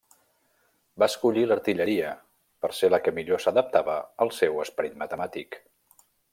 Va 1.03 1.07
escollir 1.13 1.43
l'artilleria, 1.49 2.15
per 2.65 2.71
ser 2.79 2.91
la 2.95 3.01
que 3.05 3.15
millor 3.19 3.45
s'adaptava 3.45 4.01
al 4.27 4.35
seu 4.41 4.61
esperit 4.67 4.99
matemàtic. 5.05 5.63